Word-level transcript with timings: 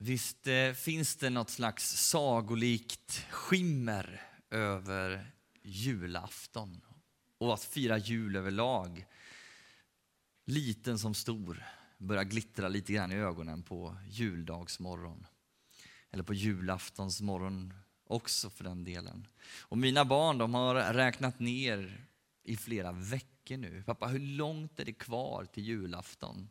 Visst 0.00 0.46
eh, 0.46 0.72
finns 0.72 1.16
det 1.16 1.30
något 1.30 1.50
slags 1.50 2.08
sagolikt 2.10 3.26
skimmer 3.30 4.22
över 4.50 5.30
julafton 5.62 6.80
och 7.38 7.54
att 7.54 7.64
fira 7.64 7.98
jul 7.98 8.36
överlag. 8.36 9.06
Liten 10.44 10.98
som 10.98 11.14
stor 11.14 11.64
börjar 11.98 12.24
glittra 12.24 12.68
lite 12.68 12.92
grann 12.92 13.12
i 13.12 13.14
ögonen 13.14 13.62
på 13.62 13.96
juldagsmorgon. 14.08 15.26
Eller 16.10 16.22
på 16.22 16.34
julaftonsmorgon 16.34 17.74
också 18.04 18.50
för 18.50 18.64
den 18.64 18.84
delen. 18.84 19.26
Och 19.60 19.78
mina 19.78 20.04
barn 20.04 20.38
de 20.38 20.54
har 20.54 20.74
räknat 20.74 21.38
ner 21.38 22.08
i 22.42 22.56
flera 22.56 22.92
veckor 22.92 23.56
nu. 23.56 23.82
Pappa, 23.86 24.06
hur 24.06 24.20
långt 24.20 24.80
är 24.80 24.84
det 24.84 24.92
kvar 24.92 25.44
till 25.44 25.64
julafton? 25.64 26.48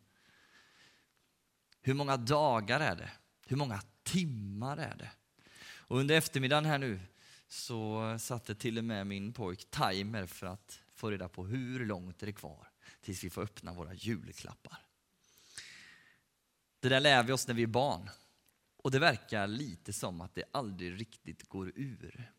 Hur 1.82 1.94
många 1.94 2.18
dagar 2.18 2.80
är 2.80 2.96
det? 2.96 3.12
Hur 3.48 3.58
många 3.58 3.82
timmar 4.04 4.78
är 4.78 4.96
det? 4.96 5.12
Och 5.60 5.98
under 5.98 6.16
eftermiddagen 6.16 6.66
här 6.66 6.78
nu 6.78 7.00
så 7.48 8.16
satte 8.20 8.56
till 8.56 8.78
och 8.78 8.84
med 8.84 9.08
min 9.08 9.34
pojk 9.34 9.72
timer 9.72 10.26
för 10.26 10.48
att 10.48 10.80
få 10.94 11.12
reda 11.12 11.30
på 11.30 11.46
hur 11.46 11.86
långt 11.86 12.22
är 12.22 12.26
det 12.26 12.34
kvar 12.34 12.68
tills 13.02 13.24
vi 13.24 13.30
får 13.30 13.42
öppna 13.42 13.74
våra 13.74 13.94
julklappar. 13.94 14.78
Det 16.80 16.90
där 16.90 17.00
lär 17.00 17.24
vi 17.24 17.34
oss 17.34 17.48
när 17.48 17.56
vi 17.56 17.64
är 17.64 17.68
barn. 17.68 18.10
Och 18.78 18.92
det 18.92 19.00
verkar 19.00 19.48
lite 19.48 19.94
som 19.94 20.22
att 20.22 20.36
det 20.36 20.44
aldrig 20.52 21.00
riktigt 21.00 21.50
går 21.50 21.72
ur. 21.76 22.32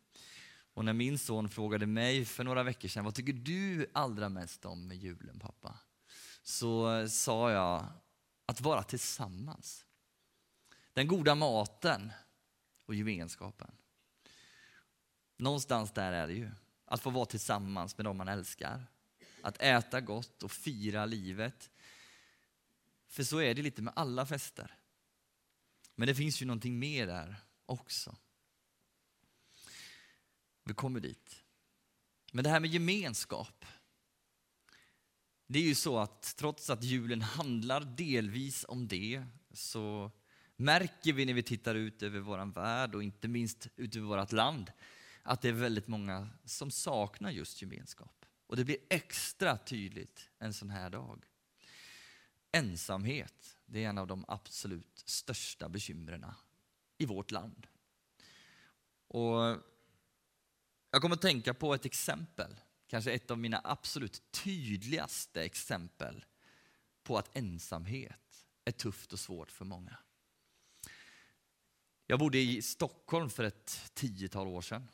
Och 0.75 0.84
när 0.84 0.93
min 0.93 1.19
son 1.19 1.48
frågade 1.48 1.87
mig 1.87 2.25
för 2.25 2.45
några 2.45 2.62
veckor 2.62 2.89
sedan, 2.89 3.05
vad 3.05 3.15
tycker 3.15 3.33
du 3.33 3.91
allra 3.95 4.29
mest 4.29 4.65
om 4.65 4.89
med 4.89 4.97
julen 4.97 5.39
pappa? 5.39 5.79
Så 6.43 7.09
sa 7.09 7.51
jag, 7.51 7.87
att 8.47 8.61
vara 8.61 8.83
tillsammans. 8.83 9.84
Den 10.98 11.09
goda 11.09 11.34
maten 11.34 12.12
och 12.87 12.95
gemenskapen. 12.95 13.70
Någonstans 15.36 15.92
där 15.92 16.12
är 16.12 16.27
det 16.27 16.34
ju. 16.34 16.50
Att 16.84 17.03
få 17.03 17.11
vara 17.11 17.27
tillsammans 17.27 17.98
med 17.98 18.06
dem 18.06 18.17
man 18.17 18.28
älskar. 18.28 18.86
Att 19.42 19.62
äta 19.62 20.00
gott 20.00 20.42
och 20.42 20.53
fira 20.53 21.06
livet. 21.06 21.70
För 23.06 23.25
så 23.25 23.39
är 23.39 23.55
det 23.55 23.62
lite 23.62 23.83
med 23.83 23.92
alla 23.97 24.27
fester. 24.27 24.77
Men 25.95 26.08
det 26.08 26.14
finns 26.14 26.42
ju 26.42 26.47
någonting 26.47 26.78
mer 26.78 27.06
där 27.06 27.36
också. 27.67 28.17
Vi 30.64 30.75
kommer 30.75 31.01
dit. 31.01 31.45
Men 32.33 32.45
det 32.45 32.51
här 32.51 32.61
med 32.61 32.70
gemenskap. 32.70 33.64
Det 35.47 35.58
är 35.58 35.62
ju 35.62 35.75
så 35.75 35.98
att 35.98 36.36
trots 36.36 36.70
att 36.70 36.83
julen 36.83 37.23
handlar 37.23 37.80
delvis 37.80 38.64
om 38.69 38.89
det 38.89 39.25
så 39.51 40.12
märker 40.61 41.12
vi 41.12 41.25
när 41.25 41.34
vi 41.34 41.42
tittar 41.42 41.75
ut 41.75 42.03
över 42.03 42.20
vår 42.20 42.53
värld 42.53 42.95
och 42.95 43.03
inte 43.03 43.28
minst 43.28 43.69
ut 43.77 43.97
över 43.97 44.06
vårt 44.06 44.33
land 44.33 44.73
att 45.23 45.42
det 45.42 45.48
är 45.48 45.53
väldigt 45.53 45.89
många 45.89 46.28
som 46.45 46.70
saknar 46.70 47.31
just 47.31 47.62
gemenskap. 47.62 48.25
Och 48.47 48.56
det 48.56 48.64
blir 48.64 48.77
extra 48.91 49.56
tydligt 49.56 50.31
en 50.39 50.55
sån 50.55 50.70
här 50.70 50.91
dag. 50.91 51.25
Ensamhet, 52.53 53.59
det 53.67 53.84
är 53.84 53.89
en 53.89 53.98
av 53.98 54.06
de 54.06 54.25
absolut 54.29 55.03
största 55.06 55.69
bekymren 55.69 56.27
i 56.98 57.06
vårt 57.06 57.31
land. 57.31 57.67
Och 59.09 59.42
jag 60.91 61.03
kommer 61.03 61.14
att 61.14 61.23
tänka 61.23 61.55
på 61.55 61.75
ett 61.75 61.84
exempel, 61.84 62.61
kanske 62.86 63.12
ett 63.12 63.31
av 63.31 63.39
mina 63.39 63.61
absolut 63.64 64.23
tydligaste 64.31 65.42
exempel 65.42 66.25
på 67.03 67.19
att 67.19 67.36
ensamhet 67.36 68.47
är 68.64 68.73
tufft 68.73 69.12
och 69.12 69.20
svårt 69.20 69.51
för 69.51 69.64
många. 69.64 69.98
Jag 72.11 72.19
bodde 72.19 72.39
i 72.39 72.62
Stockholm 72.62 73.31
för 73.31 73.45
ett 73.45 73.91
tiotal 73.95 74.47
år 74.47 74.61
sedan. 74.61 74.89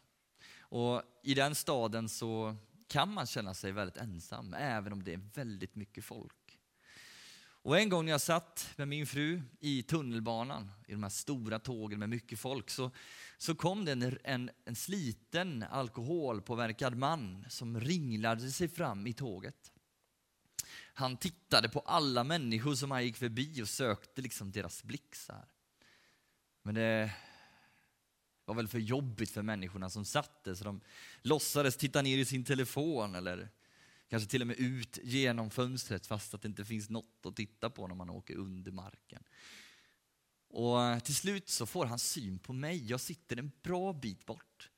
Och 0.59 1.03
I 1.23 1.35
den 1.35 1.55
staden 1.55 2.09
så 2.09 2.57
kan 2.89 3.15
man 3.15 3.27
känna 3.27 3.55
sig 3.55 3.73
väldigt 3.73 3.97
ensam, 3.97 4.55
även 4.55 4.93
om 4.93 5.05
det 5.05 5.13
är 5.13 5.21
väldigt 5.35 5.75
mycket 5.75 6.05
folk. 6.05 6.59
Och 7.39 7.79
En 7.79 7.89
gång 7.89 8.05
när 8.05 8.13
jag 8.13 8.21
satt 8.21 8.71
med 8.77 8.89
min 8.89 9.07
fru 9.07 9.43
i 9.61 9.83
tunnelbanan, 9.83 10.71
i 10.87 10.93
de 10.93 11.03
här 11.03 11.11
stora 11.11 11.59
tågen 11.59 11.99
med 11.99 12.09
mycket 12.09 12.39
folk, 12.39 12.71
så, 12.71 12.91
så 13.39 13.55
kom 13.55 13.85
det 13.85 13.93
en, 13.93 14.19
en, 14.25 14.51
en 14.65 14.77
sliten 14.77 15.63
alkoholpåverkad 15.71 16.97
man 16.97 17.45
som 17.49 17.81
ringlade 17.81 18.51
sig 18.51 18.69
fram 18.69 19.07
i 19.07 19.13
tåget. 19.13 19.73
Han 20.95 21.17
tittade 21.17 21.69
på 21.69 21.81
alla 21.81 22.25
människor 22.25 22.75
som 22.75 22.91
han 22.91 23.05
gick 23.05 23.17
förbi 23.17 23.63
och 23.63 23.69
sökte 23.69 24.23
liksom 24.23 24.53
deras 24.53 24.83
blick. 24.85 25.15
Så 25.15 25.33
här. 25.33 25.54
Men 26.67 26.75
det 26.75 27.13
var 28.45 28.55
väl 28.55 28.69
för 28.69 28.79
jobbigt 28.79 29.31
för 29.31 29.43
människorna 29.43 29.91
som 29.91 30.05
satt 30.05 30.45
där 30.45 30.55
så 30.55 30.65
de 30.65 30.81
låtsades 31.23 31.77
titta 31.77 32.03
ner 32.03 32.19
i 32.19 32.25
sin 32.25 32.45
telefon 32.45 33.15
eller 33.15 33.49
kanske 34.09 34.31
till 34.31 34.41
och 34.41 34.47
med 34.47 34.57
ut 34.57 34.99
genom 35.03 35.51
fönstret 35.51 36.07
fast 36.07 36.35
att 36.35 36.43
det 36.43 36.49
inte 36.49 36.65
finns 36.65 36.91
något 36.91 37.27
att 37.27 37.37
titta 37.37 37.71
på 37.71 37.87
när 37.87 37.95
man 37.95 38.11
åker 38.11 38.37
under 38.37 38.73
marken. 38.73 39.23
Och 40.49 41.05
till 41.05 41.15
slut 41.15 41.49
så 41.49 41.67
får 41.67 41.87
han 41.87 41.99
syn 41.99 42.39
på 42.39 42.53
mig. 42.53 42.87
Jag 42.87 43.01
sitter 43.01 43.37
en 43.37 43.53
bra 43.63 43.93
bit 43.93 44.27
bort. 44.27 44.71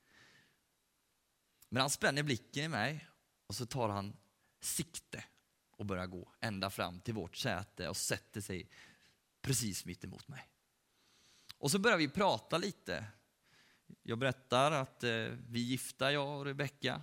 Men 1.69 1.81
han 1.81 1.91
spänner 1.91 2.23
blicken 2.23 2.65
i 2.65 2.69
mig 2.69 3.09
och 3.47 3.55
så 3.55 3.67
tar 3.67 3.89
han 3.89 4.17
sikte 4.61 5.25
och 5.71 5.87
börjar 5.87 6.07
gå 6.07 6.33
ända 6.41 6.71
fram 6.71 7.01
till 7.01 7.15
vårt 7.15 7.37
säte 7.37 7.89
och 7.89 7.97
sätter 7.97 8.41
sig 8.41 8.69
precis 9.43 9.85
mitt 9.85 10.05
emot 10.05 10.29
mig. 10.29 10.56
Och 11.59 11.71
så 11.71 11.79
börjar 11.79 11.99
vi 11.99 12.09
prata 12.09 12.59
lite. 12.59 13.07
Jag 14.03 14.19
berättar 14.19 14.73
att 14.73 15.05
eh, 15.05 15.11
vi 15.49 15.61
är 15.61 15.65
gifta, 15.65 16.13
jag 16.13 16.39
och 16.39 16.45
Rebecka. 16.45 17.03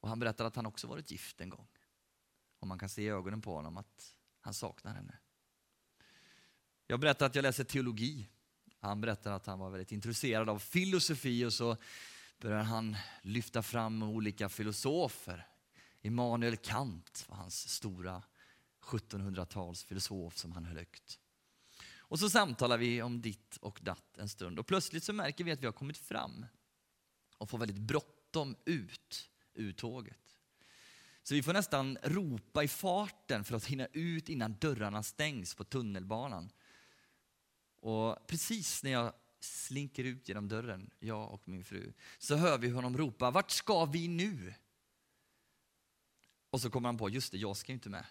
Och 0.00 0.08
han 0.08 0.18
berättar 0.18 0.44
att 0.44 0.56
han 0.56 0.66
också 0.66 0.86
varit 0.86 1.10
gift 1.10 1.40
en 1.40 1.50
gång. 1.50 1.68
Och 2.58 2.66
man 2.66 2.78
kan 2.78 2.88
se 2.88 3.02
i 3.02 3.08
ögonen 3.08 3.40
på 3.40 3.54
honom 3.54 3.76
att 3.76 4.14
han 4.40 4.54
saknar 4.54 4.94
henne. 4.94 5.18
Jag 6.86 7.00
berättar 7.00 7.26
att 7.26 7.34
jag 7.34 7.42
läser 7.42 7.64
teologi. 7.64 8.28
Han 8.80 9.00
berättar 9.00 9.32
att 9.32 9.46
han 9.46 9.58
var 9.58 9.70
väldigt 9.70 9.92
intresserad 9.92 10.48
av 10.48 10.58
filosofi 10.58 11.44
och 11.44 11.52
så 11.52 11.76
börjar 12.38 12.62
han 12.62 12.96
lyfta 13.22 13.62
fram 13.62 14.02
olika 14.02 14.48
filosofer. 14.48 15.46
Immanuel 16.00 16.56
Kant 16.56 17.24
var 17.28 17.36
hans 17.36 17.68
stora 17.68 18.22
1700-tals 18.82 19.84
filosof 19.84 20.36
som 20.36 20.52
han 20.52 20.64
höll 20.64 20.76
högt. 20.76 21.18
Och 22.08 22.18
så 22.18 22.30
samtalar 22.30 22.78
vi 22.78 23.02
om 23.02 23.20
ditt 23.20 23.56
och 23.56 23.78
datt 23.82 24.18
en 24.18 24.28
stund 24.28 24.58
och 24.58 24.66
plötsligt 24.66 25.04
så 25.04 25.12
märker 25.12 25.44
vi 25.44 25.52
att 25.52 25.60
vi 25.60 25.66
har 25.66 25.72
kommit 25.72 25.98
fram 25.98 26.46
och 27.38 27.50
får 27.50 27.58
väldigt 27.58 27.78
bråttom 27.78 28.56
ut 28.64 29.30
ur 29.54 29.72
tåget. 29.72 30.36
Så 31.22 31.34
vi 31.34 31.42
får 31.42 31.52
nästan 31.52 31.98
ropa 32.02 32.64
i 32.64 32.68
farten 32.68 33.44
för 33.44 33.56
att 33.56 33.64
hinna 33.64 33.86
ut 33.86 34.28
innan 34.28 34.54
dörrarna 34.54 35.02
stängs 35.02 35.54
på 35.54 35.64
tunnelbanan. 35.64 36.52
Och 37.80 38.26
precis 38.26 38.82
när 38.82 38.90
jag 38.90 39.12
slinker 39.40 40.04
ut 40.04 40.28
genom 40.28 40.48
dörren, 40.48 40.90
jag 40.98 41.32
och 41.32 41.48
min 41.48 41.64
fru, 41.64 41.92
så 42.18 42.36
hör 42.36 42.58
vi 42.58 42.68
honom 42.68 42.96
ropa, 42.96 43.30
vart 43.30 43.50
ska 43.50 43.84
vi 43.84 44.08
nu? 44.08 44.54
Och 46.50 46.60
så 46.60 46.70
kommer 46.70 46.88
han 46.88 46.98
på, 46.98 47.08
just 47.08 47.32
det, 47.32 47.38
jag 47.38 47.56
ska 47.56 47.72
ju 47.72 47.74
inte 47.74 47.90
med. 47.90 48.06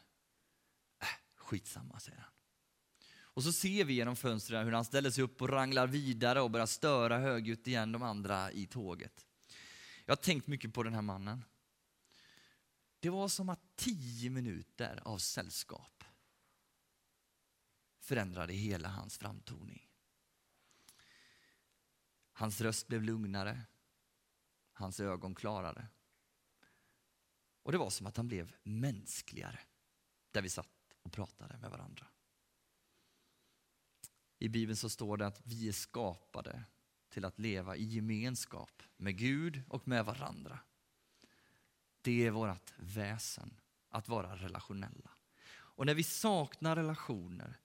Äh, 1.02 1.08
skitsamma, 1.36 2.00
säger 2.00 2.20
han. 2.20 2.37
Och 3.38 3.44
så 3.44 3.52
ser 3.52 3.86
vi 3.86 3.94
genom 3.94 4.16
fönstren 4.16 4.66
hur 4.66 4.72
han 4.72 4.86
ställer 4.86 5.12
sig 5.12 5.24
upp 5.24 5.42
och 5.42 5.50
ranglar 5.50 5.88
vidare 5.88 6.42
och 6.42 6.52
börjar 6.52 6.66
störa 6.66 7.18
högljutt 7.18 7.68
igen 7.68 7.92
de 7.92 8.04
andra 8.04 8.52
i 8.52 8.68
tåget. 8.68 9.26
Jag 10.06 10.12
har 10.12 10.22
tänkt 10.22 10.48
mycket 10.48 10.74
på 10.74 10.84
den 10.84 10.94
här 10.94 11.02
mannen. 11.02 11.44
Det 13.00 13.10
var 13.10 13.28
som 13.28 13.50
att 13.50 13.76
tio 13.76 14.30
minuter 14.30 15.02
av 15.06 15.18
sällskap 15.18 16.04
förändrade 18.00 18.54
hela 18.54 18.90
hans 18.90 19.18
framtoning. 19.18 19.90
Hans 22.32 22.62
röst 22.62 22.88
blev 22.88 23.04
lugnare, 23.04 23.62
hans 24.74 25.00
ögon 25.00 25.36
klarare. 25.36 25.88
Och 27.64 27.72
det 27.72 27.78
var 27.78 27.90
som 27.90 28.08
att 28.08 28.18
han 28.18 28.28
blev 28.28 28.56
mänskligare 28.64 29.60
där 30.32 30.42
vi 30.42 30.50
satt 30.50 30.96
och 31.02 31.12
pratade 31.12 31.58
med 31.58 31.70
varandra. 31.70 32.08
I 34.40 34.50
Bibeln 34.50 34.78
så 34.78 34.90
står 34.90 35.18
det 35.18 35.28
att 35.28 35.42
vi 35.44 35.68
är 35.68 35.72
skapade 35.72 36.64
till 37.10 37.26
att 37.26 37.40
leva 37.40 37.76
i 37.76 37.84
gemenskap 37.84 38.84
med 38.98 39.18
Gud 39.18 39.62
och 39.68 39.88
med 39.88 40.06
varandra. 40.06 40.60
Det 42.02 42.26
är 42.26 42.32
vårt 42.32 42.74
väsen, 42.78 43.60
att 43.90 44.08
vara 44.08 44.36
relationella. 44.36 45.12
Och 45.50 45.86
när 45.86 45.94
vi 45.94 46.04
saknar 46.04 46.76
relationer 46.76 47.60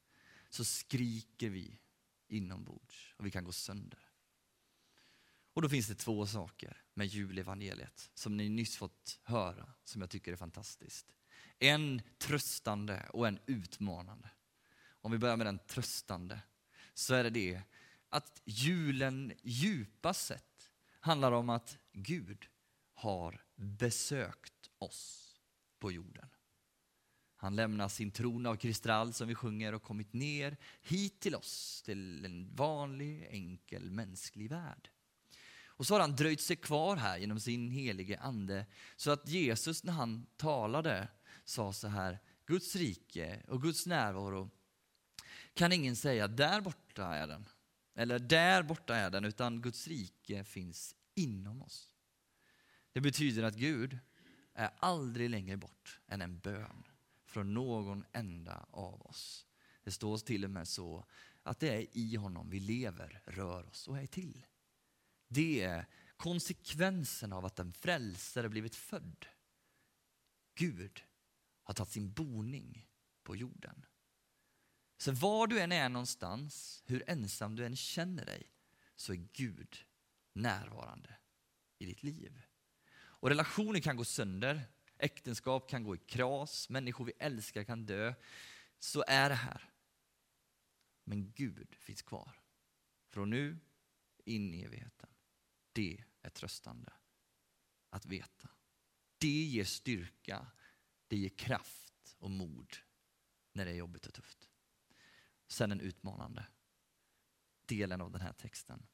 så 0.48 0.64
skriker 0.64 1.50
vi 1.50 1.78
inombords 2.28 3.14
och 3.16 3.26
vi 3.26 3.30
kan 3.30 3.44
gå 3.44 3.52
sönder. 3.52 3.98
Och 5.54 5.62
då 5.62 5.68
finns 5.68 5.88
det 5.88 5.94
två 5.94 6.26
saker 6.26 6.82
med 6.94 7.06
julevangeliet 7.06 8.10
som 8.14 8.36
ni 8.36 8.48
nyss 8.48 8.76
fått 8.76 9.20
höra 9.22 9.72
som 9.84 10.00
jag 10.00 10.10
tycker 10.10 10.32
är 10.32 10.36
fantastiskt. 10.36 11.12
En 11.58 12.02
tröstande 12.18 13.08
och 13.12 13.28
en 13.28 13.38
utmanande. 13.46 14.30
Om 14.84 15.12
vi 15.12 15.18
börjar 15.18 15.36
med 15.36 15.46
den 15.46 15.58
tröstande 15.58 16.40
så 16.94 17.14
är 17.14 17.24
det 17.24 17.30
det 17.30 17.62
att 18.08 18.42
julen 18.44 19.32
djupast 19.42 20.26
sett 20.26 20.70
handlar 21.00 21.32
om 21.32 21.50
att 21.50 21.78
Gud 21.92 22.46
har 22.94 23.44
besökt 23.56 24.70
oss 24.78 25.36
på 25.78 25.92
jorden. 25.92 26.28
Han 27.36 27.56
lämnar 27.56 27.88
sin 27.88 28.10
tron 28.10 28.46
av 28.46 28.56
kristall 28.56 29.12
som 29.12 29.28
vi 29.28 29.34
sjunger 29.34 29.74
och 29.74 29.82
kommit 29.82 30.12
ner 30.12 30.56
hit 30.82 31.20
till 31.20 31.34
oss, 31.34 31.82
till 31.82 32.24
en 32.24 32.54
vanlig, 32.54 33.26
enkel, 33.30 33.90
mänsklig 33.90 34.50
värld. 34.50 34.90
Och 35.64 35.86
så 35.86 35.94
har 35.94 36.00
han 36.00 36.16
dröjt 36.16 36.40
sig 36.40 36.56
kvar 36.56 36.96
här 36.96 37.18
genom 37.18 37.40
sin 37.40 37.68
helige 37.68 38.20
ande 38.20 38.66
så 38.96 39.10
att 39.10 39.28
Jesus 39.28 39.84
när 39.84 39.92
han 39.92 40.26
talade 40.36 41.08
sa 41.44 41.72
så 41.72 41.88
här, 41.88 42.18
Guds 42.46 42.76
rike 42.76 43.42
och 43.48 43.62
Guds 43.62 43.86
närvaro 43.86 44.50
kan 45.54 45.72
ingen 45.72 45.96
säga, 45.96 46.28
där 46.28 46.60
borta 46.60 47.04
är 47.04 47.26
den. 47.26 47.48
Eller 47.94 48.18
där 48.18 48.62
borta 48.62 48.96
är 48.96 49.10
den, 49.10 49.24
utan 49.24 49.62
Guds 49.62 49.88
rike 49.88 50.44
finns 50.44 50.94
inom 51.14 51.62
oss. 51.62 51.92
Det 52.92 53.00
betyder 53.00 53.42
att 53.42 53.54
Gud 53.54 53.98
är 54.54 54.70
aldrig 54.78 55.30
längre 55.30 55.56
bort 55.56 56.00
än 56.06 56.22
en 56.22 56.38
bön 56.38 56.84
från 57.26 57.54
någon 57.54 58.04
enda 58.12 58.66
av 58.70 59.02
oss. 59.02 59.46
Det 59.84 59.90
står 59.90 60.18
till 60.18 60.44
och 60.44 60.50
med 60.50 60.68
så 60.68 61.06
att 61.42 61.60
det 61.60 61.68
är 61.68 61.86
i 61.92 62.16
honom 62.16 62.50
vi 62.50 62.60
lever, 62.60 63.22
rör 63.24 63.68
oss 63.68 63.88
och 63.88 63.98
är 63.98 64.06
till. 64.06 64.46
Det 65.28 65.62
är 65.62 65.86
konsekvensen 66.16 67.32
av 67.32 67.44
att 67.44 67.58
en 67.58 67.72
frälsare 67.72 68.48
blivit 68.48 68.74
född. 68.74 69.26
Gud 70.54 71.02
har 71.62 71.74
tagit 71.74 71.92
sin 71.92 72.12
boning 72.12 72.88
på 73.22 73.36
jorden. 73.36 73.86
Så 75.02 75.12
var 75.12 75.46
du 75.46 75.60
än 75.60 75.72
är 75.72 75.88
någonstans, 75.88 76.82
hur 76.86 77.10
ensam 77.10 77.56
du 77.56 77.66
än 77.66 77.76
känner 77.76 78.24
dig, 78.24 78.50
så 78.96 79.12
är 79.12 79.16
Gud 79.32 79.84
närvarande 80.32 81.16
i 81.78 81.86
ditt 81.86 82.02
liv. 82.02 82.42
Och 82.94 83.28
relationer 83.28 83.80
kan 83.80 83.96
gå 83.96 84.04
sönder, 84.04 84.62
äktenskap 84.98 85.70
kan 85.70 85.84
gå 85.84 85.94
i 85.94 85.98
kras, 85.98 86.68
människor 86.68 87.04
vi 87.04 87.12
älskar 87.18 87.64
kan 87.64 87.86
dö. 87.86 88.14
Så 88.78 89.04
är 89.06 89.28
det 89.28 89.34
här. 89.34 89.70
Men 91.04 91.32
Gud 91.32 91.74
finns 91.78 92.02
kvar. 92.02 92.40
Från 93.08 93.30
nu 93.30 93.58
in 94.24 94.54
i 94.54 94.62
evigheten. 94.62 95.10
Det 95.72 96.04
är 96.22 96.30
tröstande 96.30 96.92
att 97.90 98.06
veta. 98.06 98.48
Det 99.18 99.44
ger 99.44 99.64
styrka, 99.64 100.46
det 101.08 101.16
ger 101.16 101.28
kraft 101.38 102.16
och 102.18 102.30
mod 102.30 102.76
när 103.52 103.64
det 103.64 103.70
är 103.70 103.76
jobbigt 103.76 104.06
och 104.06 104.14
tufft. 104.14 104.51
Sen 105.52 105.70
den 105.70 105.80
utmanande 105.80 106.46
delen 107.66 108.00
av 108.00 108.10
den 108.10 108.20
här 108.20 108.32
texten. 108.32 108.86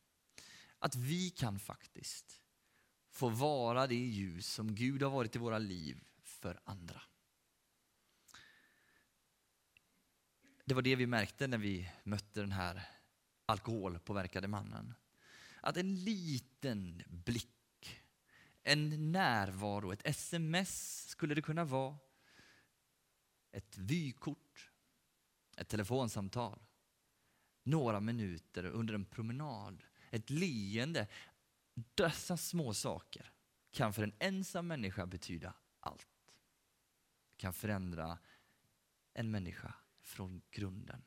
Att 0.78 0.96
vi 0.96 1.30
kan 1.30 1.58
faktiskt 1.58 2.40
få 3.10 3.28
vara 3.28 3.86
det 3.86 3.94
ljus 3.94 4.46
som 4.46 4.74
Gud 4.74 5.02
har 5.02 5.10
varit 5.10 5.36
i 5.36 5.38
våra 5.38 5.58
liv 5.58 6.04
för 6.22 6.60
andra. 6.64 7.02
Det 10.64 10.74
var 10.74 10.82
det 10.82 10.96
vi 10.96 11.06
märkte 11.06 11.46
när 11.46 11.58
vi 11.58 11.90
mötte 12.04 12.40
den 12.40 12.52
här 12.52 12.88
alkoholpåverkade 13.46 14.48
mannen. 14.48 14.94
Att 15.60 15.76
en 15.76 15.94
liten 15.94 17.02
blick, 17.08 18.02
en 18.62 19.12
närvaro, 19.12 19.92
ett 19.92 20.06
sms 20.06 21.04
skulle 21.08 21.34
det 21.34 21.42
kunna 21.42 21.64
vara, 21.64 21.98
ett 23.52 23.78
vykort, 23.78 24.67
ett 25.58 25.68
telefonsamtal, 25.68 26.66
några 27.62 28.00
minuter 28.00 28.64
under 28.64 28.94
en 28.94 29.04
promenad, 29.04 29.84
ett 30.10 30.30
leende. 30.30 31.08
Dessa 31.94 32.36
små 32.36 32.74
saker 32.74 33.32
kan 33.70 33.92
för 33.92 34.02
en 34.02 34.14
ensam 34.18 34.66
människa 34.66 35.06
betyda 35.06 35.54
allt. 35.80 36.32
Kan 37.36 37.52
förändra 37.52 38.18
en 39.14 39.30
människa 39.30 39.74
från 40.00 40.42
grunden 40.50 41.04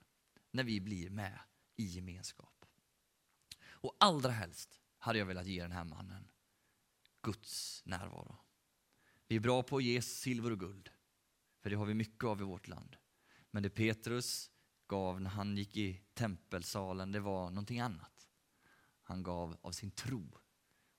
när 0.51 0.63
vi 0.63 0.81
blir 0.81 1.09
med 1.09 1.39
i 1.75 1.86
gemenskap. 1.86 2.65
Och 3.63 3.95
allra 4.00 4.31
helst 4.31 4.81
hade 4.98 5.19
jag 5.19 5.25
velat 5.25 5.48
ge 5.48 5.62
den 5.62 5.71
här 5.71 5.83
mannen 5.83 6.31
Guds 7.21 7.81
närvaro. 7.86 8.38
Vi 9.27 9.36
är 9.36 9.39
bra 9.39 9.63
på 9.63 9.77
att 9.77 9.83
ge 9.83 10.01
silver 10.01 10.51
och 10.51 10.59
guld, 10.59 10.89
för 11.59 11.69
det 11.69 11.75
har 11.75 11.86
vi 11.86 11.94
mycket 11.94 12.24
av 12.24 12.42
i 12.42 12.44
vårt 12.44 12.68
land. 12.68 12.98
Men 13.51 13.63
det 13.63 13.69
Petrus 13.69 14.51
gav 14.88 15.21
när 15.21 15.30
han 15.30 15.57
gick 15.57 15.77
i 15.77 16.01
tempelsalen, 16.13 17.12
det 17.12 17.19
var 17.19 17.50
någonting 17.50 17.80
annat. 17.80 18.30
Han 19.01 19.24
gav 19.24 19.57
av 19.62 19.71
sin 19.71 19.92
tro 19.92 20.38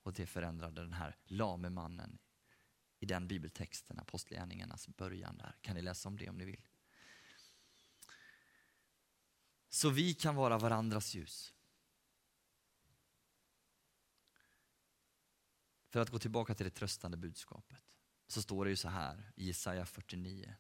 och 0.03 0.13
det 0.13 0.27
förändrade 0.27 0.81
den 0.81 0.93
här 0.93 1.17
lame 1.25 1.71
mannen 1.71 2.19
i 2.99 3.07
den 3.07 3.29
bibeltexten, 3.29 3.99
Apostlagärningarnas 3.99 4.89
början 4.89 5.39
där. 5.39 5.57
Kan 5.61 5.77
ni 5.77 5.83
läsa 5.83 6.09
om 6.09 6.17
det 6.19 6.29
om 6.29 6.39
ni 6.39 6.45
vill. 6.45 6.69
Så 9.69 9.91
vi 9.91 10.15
kan 10.15 10.35
vara 10.35 10.59
varandras 10.59 11.15
ljus. 11.15 11.55
För 15.89 16.01
att 16.01 16.11
gå 16.11 16.19
tillbaka 16.19 16.55
till 16.55 16.65
det 16.65 16.71
tröstande 16.71 17.17
budskapet 17.17 17.97
så 18.27 18.43
står 18.43 18.65
det 18.65 18.71
ju 18.71 18.77
så 18.77 18.89
här 18.89 19.33
i 19.37 19.47
Jesaja 19.47 19.87
49. 19.87 20.55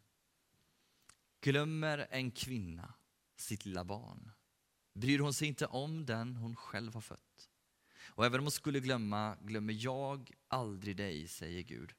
Glömmer 1.43 2.07
en 2.11 2.31
kvinna 2.31 2.95
sitt 3.37 3.65
lilla 3.65 3.85
barn 3.85 4.33
bryr 4.95 5.19
hon 5.19 5.35
sig 5.35 5.49
inte 5.49 5.67
om 5.67 6.07
den 6.07 6.37
hon 6.37 6.57
själv 6.57 6.95
har 6.95 7.01
fött. 7.01 7.51
Och 8.05 8.27
även 8.27 8.41
om 8.41 8.45
hon 8.45 8.53
skulle 8.53 8.81
glömma 8.81 9.37
glömmer 9.43 9.77
jag 9.79 10.31
aldrig 10.49 10.97
dig, 10.97 11.29
säger 11.29 11.63
Gud. 11.63 11.93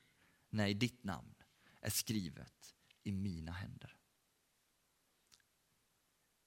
Nej, 0.49 0.73
ditt 0.73 1.03
namn 1.03 1.35
är 1.81 1.89
skrivet 1.89 2.75
i 3.03 3.11
mina 3.11 3.51
händer. 3.51 3.97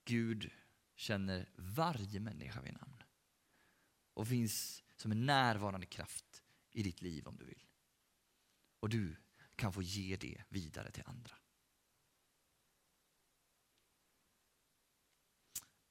Gud 0.05 0.51
känner 0.95 1.51
varje 1.57 2.21
människa 2.21 2.61
vid 2.61 2.73
namn 2.73 3.03
och 4.15 4.29
finns 4.29 4.83
som 4.97 5.13
en 5.13 5.27
närvarande 5.27 5.87
kraft 5.87 6.43
i 6.73 6.83
ditt 6.83 7.03
liv 7.03 7.29
om 7.29 7.37
du 7.37 7.45
vill. 7.45 7.67
Och 8.81 8.89
du 8.89 9.17
kan 9.57 9.73
få 9.73 9.83
ge 9.83 10.17
det 10.17 10.45
vidare 10.49 10.91
till 10.91 11.03
andra. 11.07 11.37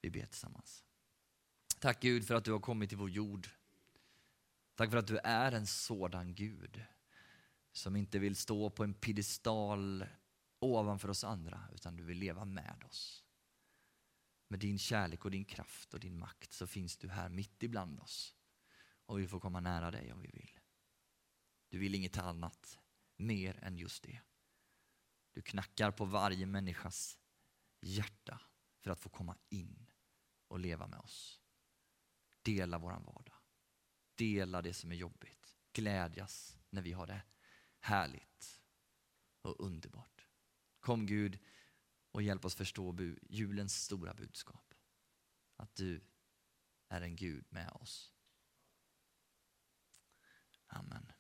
Vi 0.05 0.11
ber 0.11 0.25
tillsammans. 0.25 0.83
Tack 1.79 2.01
Gud 2.01 2.27
för 2.27 2.35
att 2.35 2.45
du 2.45 2.51
har 2.51 2.59
kommit 2.59 2.89
till 2.89 2.97
vår 2.97 3.09
jord. 3.09 3.49
Tack 4.75 4.91
för 4.91 4.97
att 4.97 5.07
du 5.07 5.17
är 5.17 5.51
en 5.51 5.67
sådan 5.67 6.35
Gud 6.35 6.85
som 7.71 7.95
inte 7.95 8.19
vill 8.19 8.35
stå 8.35 8.69
på 8.69 8.83
en 8.83 8.93
piedestal 8.93 10.05
ovanför 10.59 11.09
oss 11.09 11.23
andra, 11.23 11.69
utan 11.73 11.95
du 11.95 12.03
vill 12.03 12.17
leva 12.17 12.45
med 12.45 12.83
oss. 12.87 13.23
Med 14.47 14.59
din 14.59 14.79
kärlek 14.79 15.25
och 15.25 15.31
din 15.31 15.45
kraft 15.45 15.93
och 15.93 15.99
din 15.99 16.19
makt 16.19 16.53
så 16.53 16.67
finns 16.67 16.97
du 16.97 17.09
här 17.09 17.29
mitt 17.29 17.63
ibland 17.63 17.99
oss. 17.99 18.35
Och 19.05 19.19
vi 19.19 19.27
får 19.27 19.39
komma 19.39 19.59
nära 19.59 19.91
dig 19.91 20.13
om 20.13 20.21
vi 20.21 20.29
vill. 20.33 20.59
Du 21.69 21.77
vill 21.77 21.95
inget 21.95 22.17
annat 22.17 22.79
mer 23.15 23.59
än 23.61 23.77
just 23.77 24.03
det. 24.03 24.21
Du 25.31 25.41
knackar 25.41 25.91
på 25.91 26.05
varje 26.05 26.45
människas 26.45 27.17
hjärta 27.81 28.41
för 28.79 28.91
att 28.91 28.99
få 28.99 29.09
komma 29.09 29.37
in 29.49 29.91
och 30.55 30.61
leva 30.61 30.87
med 30.87 30.99
oss. 30.99 31.41
Dela 32.41 32.77
vår 32.77 32.91
vardag. 32.91 33.37
Dela 34.15 34.61
det 34.61 34.73
som 34.73 34.91
är 34.91 34.95
jobbigt. 34.95 35.57
Glädjas 35.73 36.57
när 36.69 36.81
vi 36.81 36.91
har 36.91 37.07
det 37.07 37.21
härligt 37.79 38.61
och 39.41 39.65
underbart. 39.65 40.27
Kom 40.79 41.05
Gud 41.05 41.39
och 42.11 42.21
hjälp 42.21 42.45
oss 42.45 42.55
förstå 42.55 42.95
julens 43.21 43.83
stora 43.83 44.13
budskap. 44.13 44.73
Att 45.55 45.75
du 45.75 46.01
är 46.87 47.01
en 47.01 47.15
Gud 47.15 47.45
med 47.49 47.71
oss. 47.71 48.13
Amen. 50.67 51.11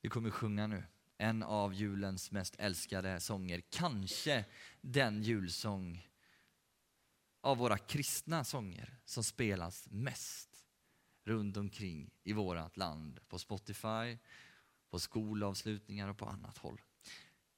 Vi 0.00 0.08
kommer 0.08 0.30
sjunga 0.30 0.66
nu 0.66 0.84
en 1.18 1.42
av 1.42 1.74
julens 1.74 2.30
mest 2.30 2.56
älskade 2.58 3.20
sånger. 3.20 3.62
Kanske 3.70 4.44
den 4.80 5.22
julsång 5.22 6.08
av 7.40 7.58
våra 7.58 7.78
kristna 7.78 8.44
sånger 8.44 8.96
som 9.04 9.24
spelas 9.24 9.88
mest 9.90 10.66
runt 11.24 11.56
omkring 11.56 12.10
i 12.24 12.32
vårt 12.32 12.76
land. 12.76 13.20
På 13.28 13.38
Spotify, 13.38 14.18
på 14.90 14.98
skolavslutningar 14.98 16.08
och 16.08 16.18
på 16.18 16.26
annat 16.26 16.58
håll. 16.58 16.80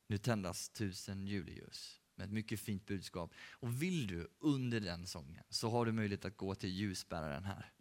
Nu 0.06 0.18
tändas 0.18 0.68
tusen 0.68 1.26
juleljus 1.26 2.00
med 2.14 2.24
ett 2.24 2.32
mycket 2.32 2.60
fint 2.60 2.86
budskap. 2.86 3.34
Och 3.50 3.82
vill 3.82 4.06
du 4.06 4.28
under 4.38 4.80
den 4.80 5.06
sången 5.06 5.44
så 5.48 5.70
har 5.70 5.86
du 5.86 5.92
möjlighet 5.92 6.24
att 6.24 6.36
gå 6.36 6.54
till 6.54 6.70
ljusbäraren 6.70 7.44
här. 7.44 7.72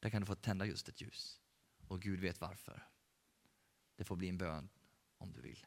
Där 0.00 0.10
kan 0.10 0.22
du 0.22 0.26
få 0.26 0.34
tända 0.34 0.66
just 0.66 0.88
ett 0.88 1.00
ljus. 1.00 1.40
Och 1.88 2.02
Gud 2.02 2.20
vet 2.20 2.40
varför. 2.40 2.88
Det 3.96 4.04
får 4.04 4.16
bli 4.16 4.28
en 4.28 4.38
bön 4.38 4.68
om 5.18 5.32
du 5.32 5.40
vill. 5.40 5.66